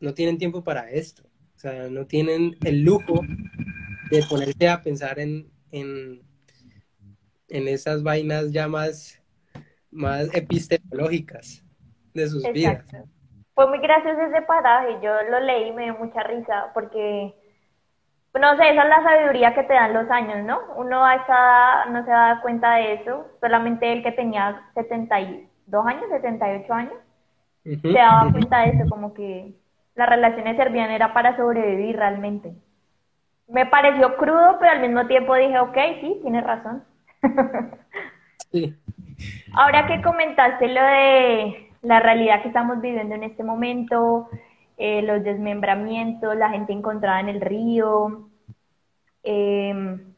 [0.00, 1.22] no tienen tiempo para esto.
[1.56, 3.20] O sea, no tienen el lujo
[4.10, 6.20] de ponerse a pensar en, en,
[7.48, 9.22] esas vainas ya más,
[9.90, 11.64] más epistemológicas
[12.14, 12.84] de sus vidas.
[13.54, 17.34] Fue muy gracioso ese paraje, yo lo leí y me dio mucha risa porque,
[18.38, 20.60] no sé, esa es la sabiduría que te dan los años, ¿no?
[20.76, 26.04] Uno a esa no se da cuenta de eso, solamente el que tenía 72 años,
[26.10, 26.94] 78 años,
[27.64, 29.54] se daba cuenta de eso, como que
[29.96, 32.54] las relaciones servían era para sobrevivir realmente.
[33.48, 36.84] Me pareció crudo, pero al mismo tiempo dije, ok, sí, tienes razón.
[39.54, 44.28] Ahora que comentaste lo de la realidad que estamos viviendo en este momento,
[44.76, 48.28] eh, los desmembramientos, la gente encontrada en el río,
[49.22, 50.14] em,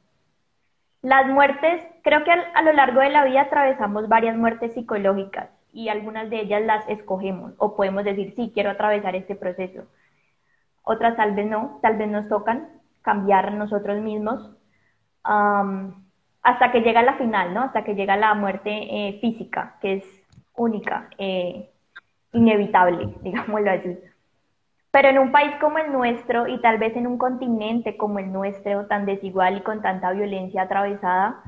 [1.03, 5.89] las muertes, creo que a lo largo de la vida atravesamos varias muertes psicológicas y
[5.89, 9.85] algunas de ellas las escogemos o podemos decir, sí, quiero atravesar este proceso.
[10.83, 14.51] Otras tal vez no, tal vez nos tocan cambiar nosotros mismos
[16.43, 17.63] hasta que llega la final, ¿no?
[17.63, 20.05] Hasta que llega la muerte eh, física, que es
[20.55, 21.71] única, eh,
[22.33, 23.99] inevitable, digámoslo así.
[24.91, 28.33] Pero en un país como el nuestro y tal vez en un continente como el
[28.33, 31.43] nuestro, tan desigual y con tanta violencia atravesada,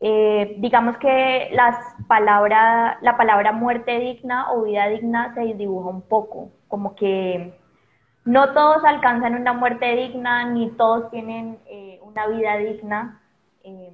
[0.00, 6.02] eh, digamos que las palabra, la palabra muerte digna o vida digna se dibuja un
[6.02, 7.54] poco, como que
[8.24, 13.22] no todos alcanzan una muerte digna, ni todos tienen eh, una vida digna,
[13.64, 13.92] eh,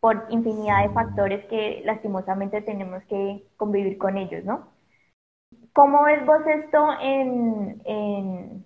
[0.00, 4.68] por infinidad de factores que lastimosamente tenemos que convivir con ellos, ¿no?
[5.72, 8.64] ¿Cómo ves vos esto en, en,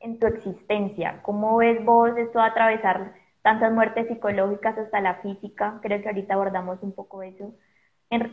[0.00, 1.20] en tu existencia?
[1.22, 6.34] ¿Cómo ves vos esto a atravesar tantas muertes psicológicas hasta la física, creo que ahorita
[6.34, 7.52] abordamos un poco eso.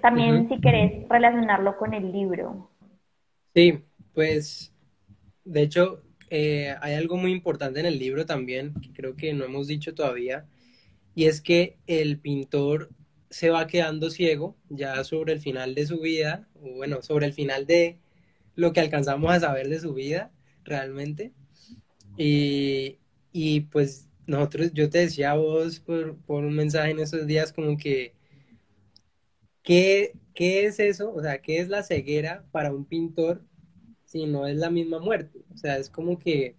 [0.02, 2.69] También si querés relacionarlo con el libro.
[3.56, 4.73] Sí, pues
[5.50, 9.46] de hecho eh, hay algo muy importante en el libro también, que creo que no
[9.46, 10.46] hemos dicho todavía,
[11.16, 12.90] y es que el pintor
[13.30, 17.34] se va quedando ciego ya sobre el final de su vida, o bueno, sobre el
[17.34, 18.00] final de
[18.56, 20.32] lo que alcanzamos a saber de su vida
[20.64, 21.34] realmente.
[22.18, 23.00] Y,
[23.32, 27.78] y pues nosotros, yo te decía a vos por, un mensaje en esos días como
[27.78, 28.14] que,
[29.64, 31.14] ¿qué, ¿qué es eso?
[31.14, 33.44] O sea, ¿qué es la ceguera para un pintor
[34.10, 35.39] si no es la misma muerte?
[35.54, 36.56] O sea, es como que...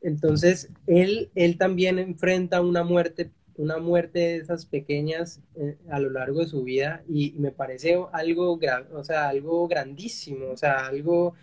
[0.00, 6.10] Entonces, él, él también enfrenta una muerte una muerte de esas pequeñas eh, a lo
[6.10, 8.58] largo de su vida y, me parece algo,
[8.92, 11.34] o sea, algo grandísimo, o sea, algo,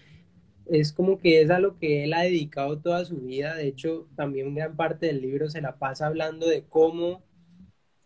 [0.65, 4.07] es como que es a lo que él ha dedicado toda su vida, de hecho,
[4.15, 7.23] también gran parte del libro se la pasa hablando de cómo,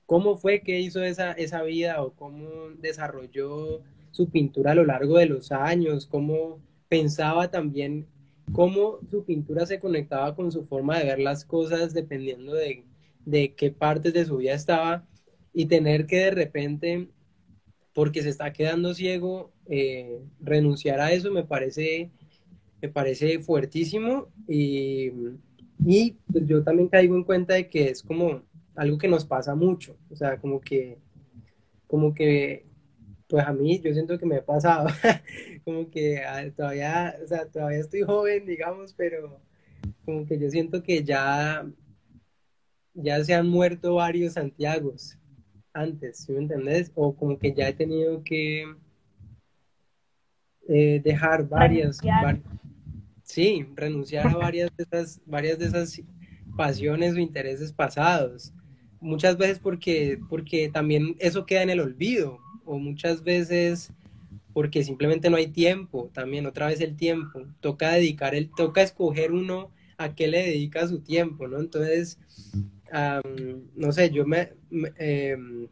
[0.06, 3.82] cómo fue que hizo esa, esa vida o cómo desarrolló
[4.14, 8.08] su pintura a lo largo de los años, cómo pensaba también
[8.54, 12.86] cómo su pintura se conectaba con su forma de ver las cosas dependiendo de
[13.26, 15.06] de qué partes de su vida estaba
[15.54, 17.08] y tener que de repente,
[17.94, 22.10] porque se está quedando ciego, eh, renunciar a eso me parece,
[22.82, 24.28] me parece fuertísimo.
[24.48, 25.12] Y,
[25.86, 28.42] y pues yo también caigo en cuenta de que es como
[28.76, 30.98] algo que nos pasa mucho, o sea, como que,
[31.88, 32.66] como que,
[33.34, 34.88] pues a mí yo siento que me ha pasado,
[35.66, 39.42] como que ah, todavía, o sea, todavía estoy joven, digamos, pero
[40.06, 41.66] como que yo siento que ya
[42.94, 45.18] ya se han muerto varios Santiagos
[45.74, 46.92] antes, ¿sí me entendés?
[46.94, 48.72] O como que ya he tenido que
[50.70, 52.02] eh, dejar varias,
[53.24, 56.00] sí, renunciar a varias de esas, varias de esas
[56.56, 58.54] pasiones o intereses pasados.
[59.00, 63.92] Muchas veces porque, porque también eso queda en el olvido, o muchas veces
[64.54, 69.32] porque simplemente no hay tiempo, también otra vez el tiempo, toca dedicar, el, toca escoger
[69.32, 71.60] uno a qué le dedica su tiempo, ¿no?
[71.60, 72.20] Entonces,
[73.76, 74.54] no sé, yo me,
[74.98, 75.68] em,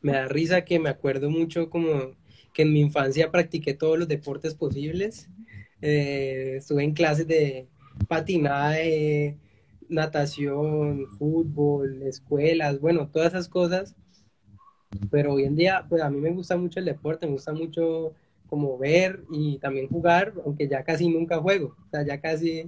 [0.00, 2.16] me, da risa que me acuerdo mucho como
[2.52, 5.28] que en mi infancia practiqué todos los deportes posibles.
[5.80, 7.68] Eh, estuve en clases de
[8.08, 9.38] patinaje,
[9.88, 13.94] natación, fútbol, escuelas, bueno, todas esas cosas.
[15.10, 18.12] Pero hoy en día, pues a mí me gusta mucho el deporte, me gusta mucho
[18.48, 22.64] como ver y también jugar, aunque ya casi nunca juego, o sea, ya casi,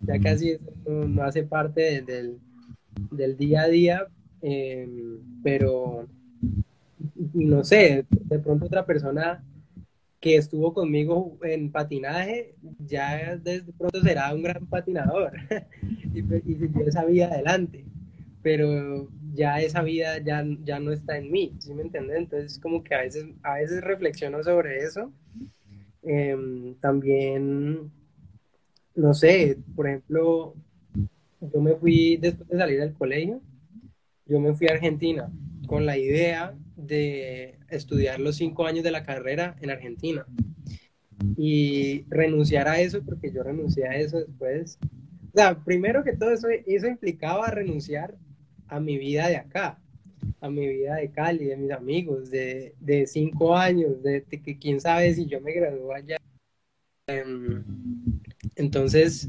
[0.00, 2.38] ya casi no, hace parte del,
[3.10, 4.06] del día a día,
[4.40, 6.06] em, pero
[7.34, 9.42] no sé, de pronto otra persona
[10.20, 12.54] que estuvo conmigo en patinaje,
[12.86, 15.32] ya de pronto será un gran patinador.
[16.14, 17.84] Y, y siguió esa vida adelante,
[18.40, 22.16] pero ya esa vida ya, ya no está en mí, ¿sí me entiendes?
[22.16, 25.12] Entonces como que a veces, a veces reflexiono sobre eso.
[26.02, 27.90] Em, también,
[28.94, 30.54] no sé, por ejemplo,
[31.40, 33.40] yo me fui, después de salir del colegio,
[34.26, 35.30] yo me fui a Argentina
[35.66, 40.26] con la idea de estudiar los cinco años de la carrera en Argentina
[41.36, 44.78] y renunciar a eso porque yo renuncié a eso después.
[45.32, 48.16] O sea, primero que todo eso, eso implicaba renunciar
[48.68, 49.78] a mi vida de acá,
[50.40, 54.80] a mi vida de Cali, de mis amigos, de, de cinco años, de, que quién
[54.80, 56.16] sabe si yo me gradúo allá.
[57.06, 57.62] Em,
[58.56, 59.28] entonces,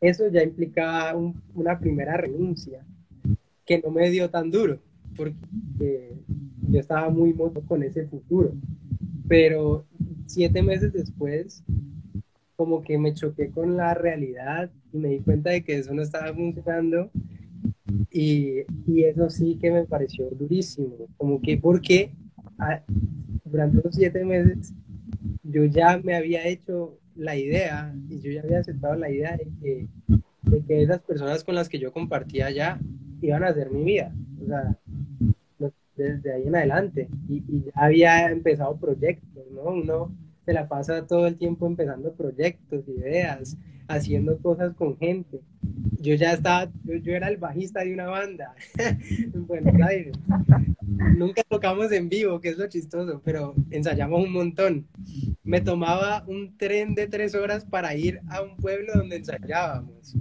[0.00, 1.18] eso ya implicaba
[1.54, 2.84] una primera renuncia
[3.64, 4.80] que no me dio tan duro,
[5.16, 6.14] porque
[6.68, 8.52] yo estaba muy moto con ese futuro.
[9.28, 9.84] Pero
[10.26, 11.62] siete meses después,
[12.56, 16.02] como que me choqué con la realidad y me di cuenta de que eso no
[16.02, 17.10] estaba funcionando.
[18.10, 22.12] Y, y eso sí que me pareció durísimo, como que porque
[22.58, 22.82] ah,
[23.44, 24.72] durante los siete meses
[25.42, 29.48] yo ya me había hecho la idea, y yo ya había aceptado la idea de
[29.60, 29.88] que,
[30.42, 32.78] de que esas personas con las que yo compartía ya
[33.20, 34.78] iban a ser mi vida, o sea,
[35.96, 39.62] desde ahí en adelante, y, y ya había empezado proyectos, ¿no?
[39.62, 43.56] Uno se la pasa todo el tiempo empezando proyectos, ideas,
[43.88, 45.40] haciendo cosas con gente.
[46.00, 50.12] Yo ya estaba, yo, era el bajista de una banda en Buenos Aires.
[51.16, 54.86] Nunca tocamos en vivo, que es lo chistoso, pero ensayamos un montón.
[55.42, 60.14] Me tomaba un tren de tres horas para ir a un pueblo donde ensayábamos.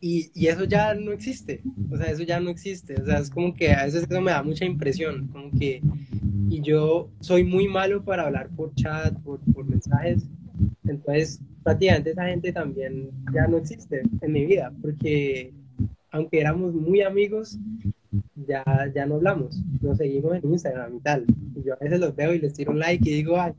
[0.00, 3.30] Y, y, eso ya no existe, o sea, eso ya no existe, o sea, es
[3.30, 5.80] como que a veces eso me da mucha impresión, como que,
[6.50, 10.28] y yo soy muy malo para hablar por chat, por, por mensajes,
[10.84, 15.52] entonces prácticamente esa gente también ya no existe en mi vida, porque
[16.10, 17.58] aunque éramos muy amigos,
[18.46, 18.62] ya,
[18.94, 21.26] ya no hablamos, nos seguimos en Instagram y tal.
[21.64, 23.52] Yo a veces los veo y les tiro un like y digo, ay,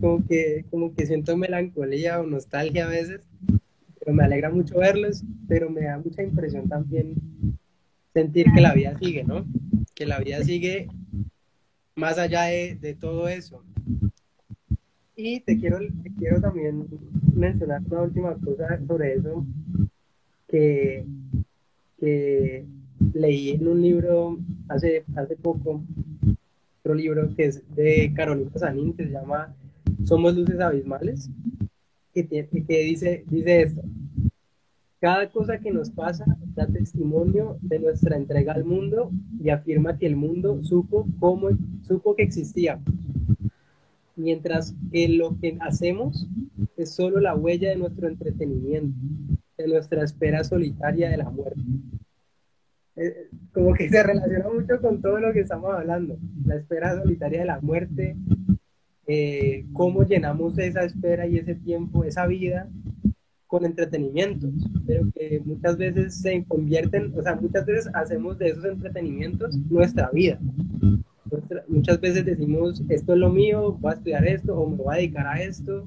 [0.00, 3.20] como que, como que siento melancolía o nostalgia a veces,
[3.98, 7.14] pero me alegra mucho verlos, pero me da mucha impresión también
[8.14, 9.44] sentir que la vida sigue, ¿no?
[9.94, 10.88] Que la vida sigue
[11.94, 13.62] más allá de, de todo eso.
[15.14, 15.78] Y te quiero,
[16.18, 16.86] quiero también
[17.32, 19.44] mencionar una última cosa sobre eso,
[20.48, 21.04] que,
[23.14, 25.82] leí en un libro hace, hace poco,
[26.80, 29.54] otro libro que es de Carolina Sanín, que se llama
[30.04, 31.30] Somos Luces Abismales,
[32.14, 33.82] que, que dice, dice esto.
[35.02, 36.24] Cada cosa que nos pasa
[36.54, 39.10] da testimonio de nuestra entrega al mundo
[39.42, 41.48] y afirma que el mundo supo cómo
[41.82, 42.84] supo que existíamos.
[44.14, 46.28] Mientras que lo que hacemos
[46.76, 48.98] es solo la huella de nuestro entretenimiento,
[49.58, 51.60] de nuestra espera solitaria de la muerte.
[52.96, 57.40] Eh, como que se relaciona mucho con todo lo que estamos hablando, la espera solitaria
[57.40, 58.16] de la muerte,
[59.06, 62.68] eh, cómo llenamos esa espera y ese tiempo, esa vida
[63.52, 64.50] con entretenimientos,
[64.86, 70.08] pero que muchas veces se convierten, o sea, muchas veces hacemos de esos entretenimientos nuestra
[70.10, 70.38] vida.
[71.68, 74.96] muchas veces decimos, esto es lo mío, voy a estudiar esto o me voy a
[74.96, 75.86] dedicar a esto.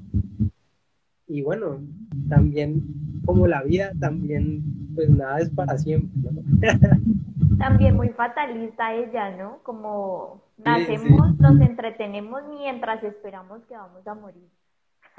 [1.35, 1.81] Y bueno,
[2.29, 2.81] también
[3.25, 4.63] como la vida, también
[4.95, 6.41] pues nada es para siempre, ¿no?
[7.57, 9.59] También muy fatalista ella, ¿no?
[9.63, 14.47] Como nacemos, nos entretenemos mientras esperamos que vamos a morir.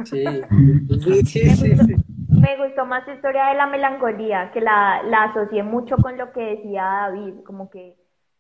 [0.05, 0.25] Sí,
[1.25, 1.97] sí, sí, sí,
[2.29, 6.33] Me gustó más la historia de la melancolía, que la, la asocié mucho con lo
[6.33, 7.95] que decía David, como que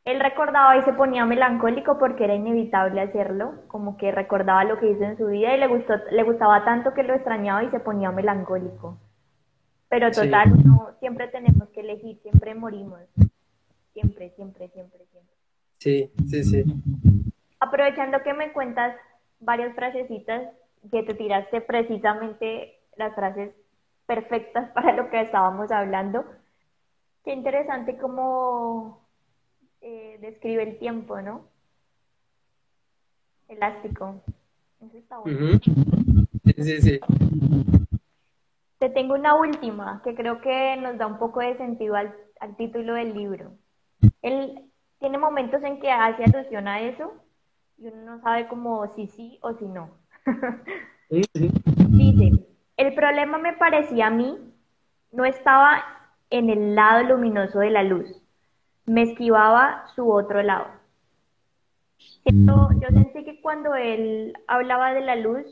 [0.06, 4.88] él recordaba y se ponía melancólico porque era inevitable hacerlo, como que recordaba lo que
[4.88, 7.80] hizo en su vida y le gustó, le gustaba tanto que lo extrañaba y se
[7.80, 8.96] ponía melancólico.
[9.88, 13.00] Pero total, no, siempre tenemos que elegir, siempre morimos.
[13.94, 15.34] Siempre, siempre, siempre, siempre.
[15.78, 16.64] Sí, sí, sí.
[17.58, 18.94] Aprovechando que me cuentas
[19.40, 20.42] varias frasecitas
[20.88, 23.52] que te tiraste precisamente las frases
[24.06, 26.24] perfectas para lo que estábamos hablando.
[27.24, 29.05] Qué interesante cómo
[29.80, 31.48] eh, describe el tiempo, ¿no?
[33.48, 34.22] Elástico.
[34.80, 35.58] Eso está bueno.
[36.44, 37.00] Sí, sí, sí.
[38.78, 42.14] Te tengo una última que creo que nos da un poco de sentido al,
[42.56, 43.52] título del libro.
[44.22, 47.14] Él tiene momentos en que hace alusión a eso
[47.78, 49.90] y uno no sabe como si sí o si no.
[51.08, 51.50] Dice,
[52.76, 54.36] el problema me parecía a mí
[55.12, 55.82] no estaba
[56.30, 58.22] en el lado luminoso de la luz,
[58.86, 60.66] me esquivaba su otro lado.
[62.24, 65.44] yo sentí que cuando él hablaba de la luz,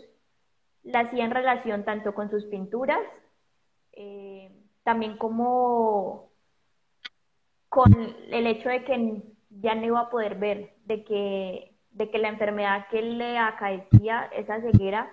[0.82, 3.01] la hacía en relación tanto con sus pinturas,
[3.93, 4.51] eh,
[4.82, 6.30] también como
[7.68, 7.93] con
[8.30, 12.28] el hecho de que ya no iba a poder ver, de que, de que la
[12.28, 15.11] enfermedad que le acaecía, esa ceguera,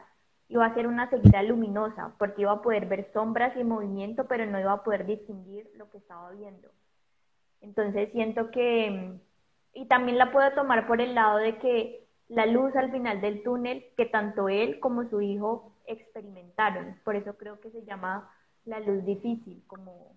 [0.47, 4.45] iba a ser una ceguera luminosa, porque iba a poder ver sombras y movimiento, pero
[4.45, 6.69] no iba a poder distinguir lo que estaba viendo.
[7.61, 9.13] Entonces siento que,
[9.73, 13.43] y también la puedo tomar por el lado de que la luz al final del
[13.43, 16.99] túnel que tanto él como su hijo experimentaron.
[17.03, 18.29] Por eso creo que se llama
[18.65, 20.15] la luz difícil, como,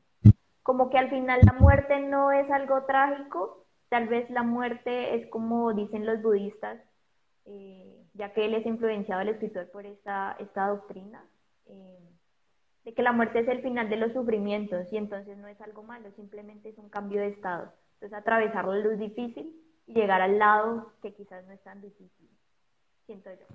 [0.62, 5.26] como que al final la muerte no es algo trágico, tal vez la muerte es
[5.28, 6.80] como dicen los budistas,
[7.47, 11.24] eh, ya que él es influenciado el escritor por esta, esta doctrina,
[11.66, 11.99] eh,
[12.85, 15.82] de que la muerte es el final de los sufrimientos y entonces no es algo
[15.82, 17.72] malo, simplemente es un cambio de estado.
[17.95, 19.55] Entonces atravesar la luz difícil
[19.87, 22.28] y llegar al lado que quizás no es tan difícil,
[23.07, 23.47] siento yo.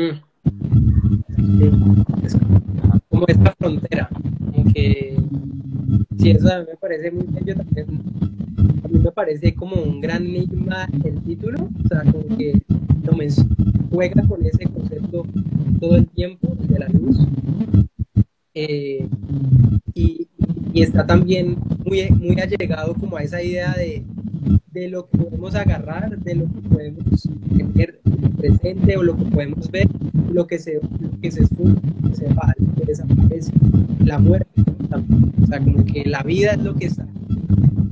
[0.00, 0.20] Mm.
[2.24, 2.36] Es
[3.08, 4.08] como esta frontera,
[4.52, 5.16] como que
[6.18, 7.86] si eso a mí me parece muy bello también,
[8.84, 12.52] a mí me parece como un gran enigma el título, o sea, como que
[13.90, 15.24] juega con ese concepto
[15.80, 17.18] todo el tiempo de la luz.
[18.60, 19.06] Eh,
[19.94, 20.26] y,
[20.74, 22.00] está también muy,
[22.40, 24.04] allegado como a esa idea de
[24.72, 28.00] de lo que podemos agarrar, de lo que podemos tener
[28.36, 29.88] presente o lo que podemos ver,
[30.30, 33.52] lo que se, lo que se esfuma, que se va, que desaparece,
[34.00, 35.32] la muerte también.
[35.42, 37.06] O sea, como que la vida es lo que está.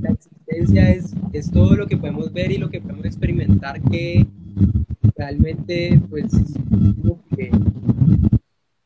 [0.01, 4.25] La existencia es, es todo lo que podemos ver y lo que podemos experimentar que
[5.15, 6.31] realmente pues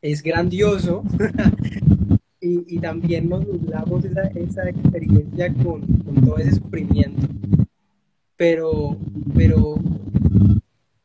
[0.01, 1.03] es grandioso
[2.41, 5.81] y, también nos nublamos esa, esa experiencia con,
[6.23, 7.27] todo ese sufrimiento
[8.41, 8.97] pero,
[9.35, 9.75] pero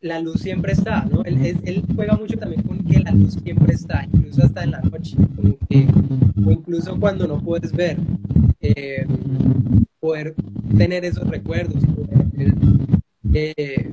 [0.01, 1.23] la luz siempre está, ¿no?
[1.25, 5.17] Él, juega mucho también con que la luz siempre está, incluso hasta en la noche,
[6.43, 7.99] o incluso cuando no puedes ver,
[8.63, 9.07] eh,
[10.01, 10.35] poder
[10.79, 11.83] tener esos recuerdos,
[13.35, 13.91] eh,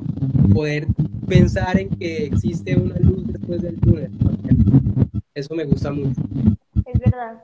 [0.53, 0.87] poder,
[1.27, 4.11] pensar en que existe una luz después del túnel.
[5.33, 6.21] Eso me gusta mucho.
[6.85, 7.43] Es verdad.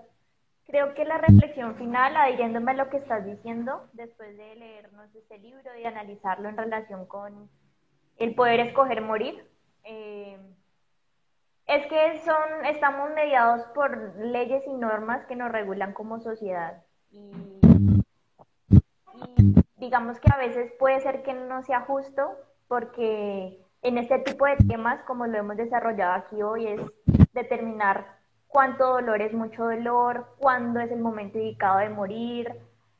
[0.67, 5.39] Creo que la reflexión final, adhiriéndome a lo que estás diciendo, después de leernos este
[5.39, 7.49] libro y analizarlo en relación con
[8.17, 9.43] el poder escoger morir,
[9.83, 10.37] eh,
[11.65, 16.83] es que son, estamos mediados por leyes y normas que nos regulan como sociedad.
[17.11, 17.31] Y,
[19.15, 22.37] y digamos que a veces puede ser que no sea justo
[22.67, 26.81] porque en este tipo de temas, como lo hemos desarrollado aquí hoy, es
[27.33, 32.53] determinar cuánto dolor es mucho dolor, cuándo es el momento indicado de morir.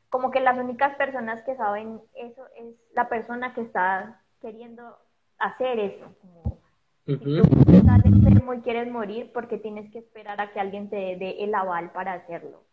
[0.10, 4.98] Como que las únicas personas que saben eso es la persona que está queriendo
[5.38, 6.06] hacer eso.
[6.22, 6.58] Como,
[7.06, 7.42] Si tú
[7.74, 11.54] estás enfermo y quieres morir, porque tienes que esperar a que alguien te dé el
[11.54, 12.64] aval para hacerlo.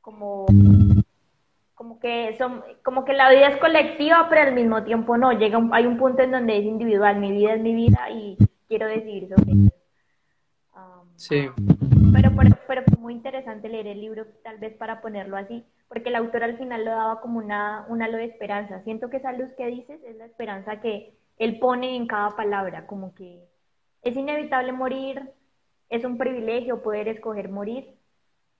[0.00, 0.46] Como,
[1.80, 5.32] como, que son, como que la vida es colectiva, pero al mismo tiempo no.
[5.32, 7.18] Llega hay un punto en donde es individual.
[7.18, 8.36] Mi vida es mi vida y
[8.68, 9.70] quiero decidir sobre eso.
[11.16, 11.48] sí.
[12.12, 16.10] Pero, pero, pero fue muy interesante leer el libro, tal vez para ponerlo así, porque
[16.10, 18.82] el autor al final lo daba como una, un halo de esperanza.
[18.82, 22.86] Siento que esa luz que dices es la esperanza que él pone en cada palabra,
[22.86, 23.42] como que
[24.02, 25.30] es inevitable morir,
[25.88, 27.94] es un privilegio poder escoger morir,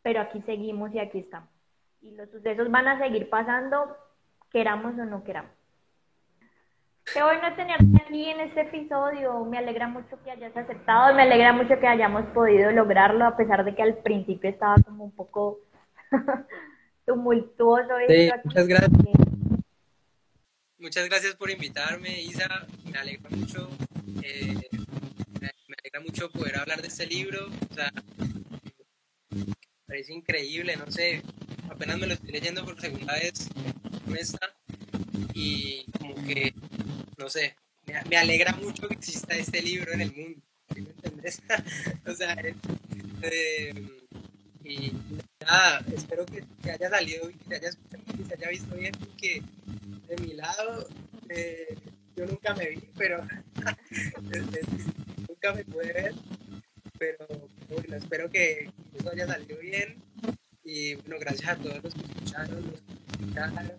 [0.01, 1.60] pero aquí seguimos y aquí estamos.
[2.03, 3.97] Y los sucesos van a seguir pasando,
[4.51, 5.53] queramos o no queramos.
[7.13, 9.45] Qué bueno tenerte aquí en este episodio.
[9.45, 13.65] Me alegra mucho que hayas aceptado, me alegra mucho que hayamos podido lograrlo, a pesar
[13.65, 15.59] de que al principio estaba como un poco
[17.07, 17.95] tumultuoso.
[18.09, 19.21] Sí, muchas gracias.
[20.79, 22.67] Muchas gracias por invitarme, Isa.
[22.91, 23.69] Me alegra mucho.
[24.23, 24.55] Eh,
[25.41, 27.49] me, alegra mucho poder hablar de este libro.
[27.71, 27.91] O sea,
[29.31, 29.45] me
[29.87, 31.23] parece increíble, no sé.
[31.71, 33.49] Apenas me lo estoy leyendo por segunda vez.
[35.33, 36.53] Y como que
[37.21, 37.55] no sé,
[38.09, 40.41] me, alegra mucho que exista este libro en el mundo,
[40.75, 41.43] ¿me entiendes?
[42.07, 42.35] o sea,
[43.23, 43.89] eh,
[44.65, 44.93] y
[45.41, 49.43] nada, espero que, que, haya salido y que se haya visto bien, porque
[50.09, 50.89] de mi lado
[51.29, 51.77] eh,
[52.17, 53.23] yo nunca me vi, pero
[55.29, 56.15] nunca me pude ver,
[56.99, 57.27] pero
[57.69, 59.97] bueno, espero que eso haya salido bien
[60.73, 63.73] y bueno, gracias a todos los que escucharon, los que escucharon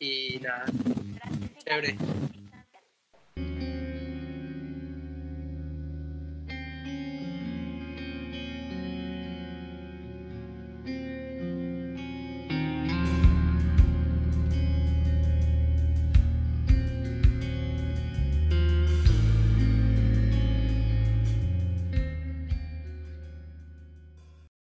[0.00, 0.64] y nada,
[1.64, 1.96] chévere.